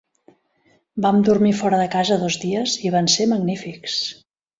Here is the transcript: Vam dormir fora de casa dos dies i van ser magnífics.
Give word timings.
Vam 1.05 1.19
dormir 1.27 1.51
fora 1.59 1.81
de 1.81 1.85
casa 1.97 2.17
dos 2.21 2.37
dies 2.45 2.73
i 2.89 2.93
van 2.97 3.11
ser 3.17 3.29
magnífics. 3.35 4.01